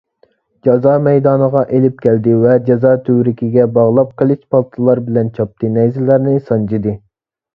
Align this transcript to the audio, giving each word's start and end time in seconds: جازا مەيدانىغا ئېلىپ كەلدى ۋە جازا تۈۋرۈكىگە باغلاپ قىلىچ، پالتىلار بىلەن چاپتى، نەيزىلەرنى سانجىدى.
جازا 0.67 0.93
مەيدانىغا 1.07 1.59
ئېلىپ 1.79 1.99
كەلدى 2.05 2.33
ۋە 2.45 2.55
جازا 2.69 2.93
تۈۋرۈكىگە 3.09 3.67
باغلاپ 3.75 4.15
قىلىچ، 4.21 4.41
پالتىلار 4.55 5.03
بىلەن 5.11 5.31
چاپتى، 5.39 5.71
نەيزىلەرنى 5.77 6.33
سانجىدى. 6.49 6.95